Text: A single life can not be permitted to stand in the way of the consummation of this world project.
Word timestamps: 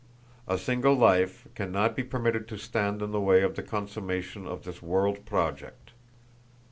A 0.47 0.57
single 0.57 0.95
life 0.95 1.47
can 1.53 1.71
not 1.71 1.95
be 1.95 2.01
permitted 2.03 2.47
to 2.47 2.57
stand 2.57 3.03
in 3.03 3.11
the 3.11 3.21
way 3.21 3.43
of 3.43 3.55
the 3.55 3.61
consummation 3.61 4.47
of 4.47 4.63
this 4.63 4.81
world 4.81 5.27
project. 5.27 5.91